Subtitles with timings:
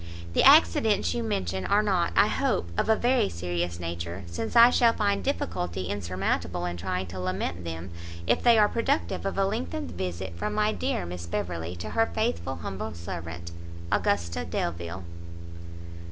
[0.33, 4.71] The accidents you mention are not, I hope, of a very serious nature, since I
[4.71, 7.91] shall find difficulty insurmountable in trying to lament them,
[8.25, 12.07] if they are productive of a lengthened visit from my dear Miss Beverley to her
[12.07, 13.51] Faithful humble servant,
[13.91, 15.03] AUGUSTA DELVILE.